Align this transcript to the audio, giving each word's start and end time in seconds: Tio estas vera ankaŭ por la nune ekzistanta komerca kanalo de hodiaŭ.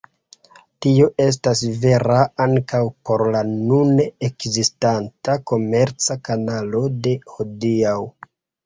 Tio 0.85 1.09
estas 1.25 1.61
vera 1.83 2.17
ankaŭ 2.47 2.81
por 3.11 3.25
la 3.37 3.43
nune 3.51 4.09
ekzistanta 4.31 5.39
komerca 5.53 6.21
kanalo 6.31 6.87
de 7.07 7.17
hodiaŭ. 7.37 7.99